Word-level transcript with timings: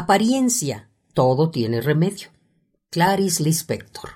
Apariencia, 0.00 0.88
todo 1.12 1.50
tiene 1.50 1.80
remedio. 1.80 2.28
Clarice 2.88 3.42
Lispector. 3.42 4.10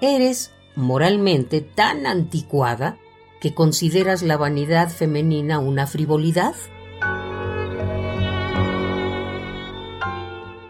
Eres 0.00 0.52
moralmente 0.76 1.60
tan 1.60 2.06
anticuada 2.06 2.98
que 3.40 3.52
consideras 3.52 4.22
la 4.22 4.36
vanidad 4.36 4.90
femenina 4.90 5.58
una 5.58 5.88
frivolidad. 5.88 6.54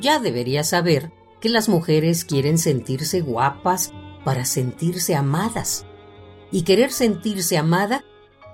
Ya 0.07 0.21
deberías 0.21 0.69
saber 0.69 1.11
que 1.41 1.49
las 1.49 1.69
mujeres 1.69 2.25
quieren 2.25 2.59
sentirse 2.59 3.23
guapas 3.23 3.93
para 4.25 4.45
sentirse 4.45 5.17
amadas. 5.17 5.85
Y 6.53 6.63
querer 6.63 6.93
sentirse 6.93 7.59
amada 7.59 8.05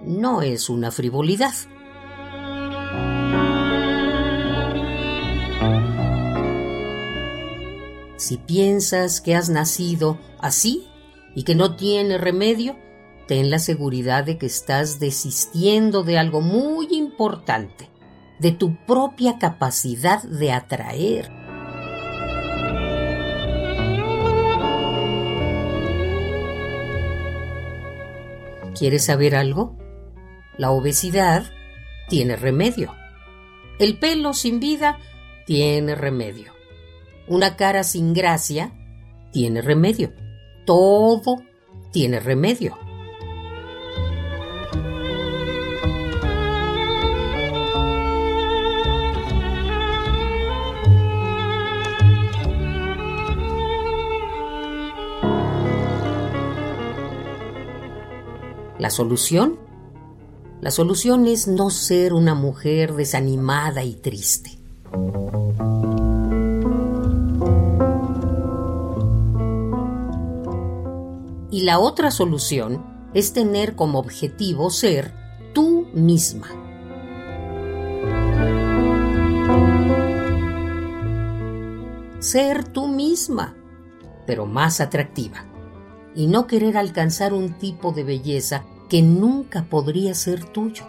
no 0.01 0.41
es 0.41 0.71
una 0.71 0.91
frivolidad. 0.91 1.53
Si 8.17 8.39
piensas 8.39 9.21
que 9.21 9.35
has 9.35 9.51
nacido 9.51 10.19
así 10.39 10.89
y 11.35 11.43
que 11.43 11.55
no 11.55 11.77
tiene 11.77 12.17
remedio, 12.17 12.79
ten 13.29 13.51
la 13.51 13.59
seguridad 13.59 14.25
de 14.25 14.39
que 14.39 14.47
estás 14.47 15.01
desistiendo 15.01 16.03
de 16.03 16.17
algo 16.17 16.41
muy 16.41 16.89
importante, 16.93 17.91
de 18.41 18.53
tu 18.53 18.75
propia 18.87 19.39
capacidad 19.39 20.23
de 20.23 20.51
atraer. 20.51 21.42
¿Quieres 28.83 29.05
saber 29.05 29.37
algo? 29.37 29.79
La 30.59 30.73
obesidad 30.73 31.45
tiene 32.09 32.35
remedio. 32.35 32.93
El 33.79 33.97
pelo 33.97 34.33
sin 34.33 34.59
vida 34.59 34.99
tiene 35.47 35.95
remedio. 35.95 36.53
Una 37.29 37.55
cara 37.55 37.85
sin 37.85 38.13
gracia 38.13 38.73
tiene 39.31 39.63
remedio. 39.63 40.13
Todo 40.67 41.45
tiene 41.93 42.19
remedio. 42.19 42.77
¿La 58.83 58.91
solución? 58.91 59.61
La 60.61 60.73
solución 60.73 61.29
es 61.29 61.47
no 61.47 61.71
ser 61.71 62.13
una 62.13 62.35
mujer 62.35 62.95
desanimada 62.95 63.85
y 63.85 63.95
triste. 63.95 64.59
Y 71.53 71.61
la 71.61 71.79
otra 71.79 72.11
solución 72.11 72.85
es 73.15 73.33
tener 73.33 73.77
como 73.77 74.01
objetivo 74.01 74.69
ser 74.69 75.15
tú 75.55 75.87
misma. 75.95 76.49
Ser 82.19 82.65
tú 82.65 82.89
misma, 82.89 83.55
pero 84.27 84.47
más 84.47 84.81
atractiva. 84.81 85.45
Y 86.17 86.27
no 86.27 86.49
querer 86.49 86.77
alcanzar 86.77 87.33
un 87.33 87.53
tipo 87.53 87.93
de 87.93 88.03
belleza 88.03 88.65
que 88.93 89.01
nunca 89.01 89.65
podría 89.71 90.15
ser 90.15 90.45
tuyo. 90.45 90.85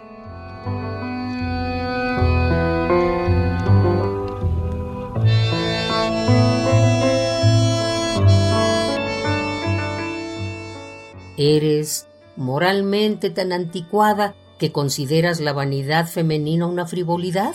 ¿Eres 11.38 12.06
moralmente 12.36 13.30
tan 13.30 13.54
anticuada 13.54 14.34
que 14.58 14.70
consideras 14.70 15.40
la 15.40 15.54
vanidad 15.54 16.06
femenina 16.06 16.66
una 16.66 16.86
frivolidad? 16.86 17.54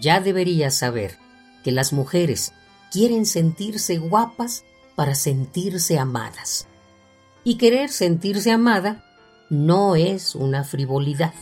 Ya 0.00 0.18
deberías 0.18 0.74
saber 0.74 1.18
que 1.62 1.70
las 1.70 1.92
mujeres 1.92 2.52
quieren 2.90 3.26
sentirse 3.26 3.98
guapas 3.98 4.64
para 4.96 5.14
sentirse 5.14 6.00
amadas 6.00 6.66
y 7.44 7.56
querer 7.56 7.90
sentirse 7.90 8.50
amada 8.50 9.02
no 9.50 9.96
es 9.96 10.34
una 10.34 10.64
frivolidad. 10.64 11.32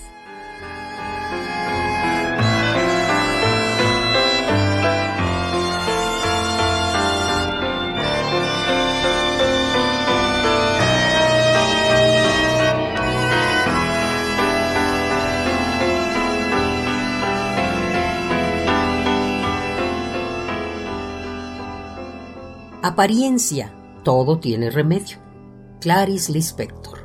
Apariencia, 22.83 23.73
todo 24.05 24.39
tiene 24.39 24.71
remedio. 24.71 25.26
Clarice 25.81 26.33
Lispector. 26.33 26.96